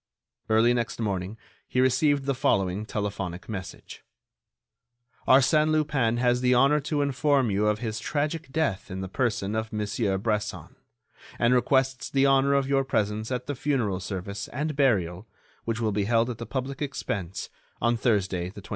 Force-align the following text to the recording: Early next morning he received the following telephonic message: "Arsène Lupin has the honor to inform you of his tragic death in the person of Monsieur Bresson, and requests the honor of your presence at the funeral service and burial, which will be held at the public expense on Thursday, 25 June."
Early 0.49 0.73
next 0.73 0.99
morning 0.99 1.37
he 1.67 1.79
received 1.79 2.25
the 2.25 2.33
following 2.33 2.87
telephonic 2.87 3.47
message: 3.47 4.03
"Arsène 5.27 5.69
Lupin 5.69 6.17
has 6.17 6.41
the 6.41 6.55
honor 6.55 6.79
to 6.79 7.03
inform 7.03 7.51
you 7.51 7.67
of 7.67 7.77
his 7.77 7.99
tragic 7.99 8.51
death 8.51 8.89
in 8.89 9.01
the 9.01 9.07
person 9.07 9.53
of 9.53 9.71
Monsieur 9.71 10.17
Bresson, 10.17 10.75
and 11.37 11.53
requests 11.53 12.09
the 12.09 12.25
honor 12.25 12.55
of 12.55 12.67
your 12.67 12.83
presence 12.83 13.31
at 13.31 13.45
the 13.45 13.53
funeral 13.53 13.99
service 13.99 14.47
and 14.47 14.75
burial, 14.75 15.27
which 15.65 15.79
will 15.79 15.91
be 15.91 16.05
held 16.05 16.31
at 16.31 16.39
the 16.39 16.47
public 16.47 16.81
expense 16.81 17.51
on 17.79 17.95
Thursday, 17.95 18.45
25 18.49 18.55
June." 18.55 18.69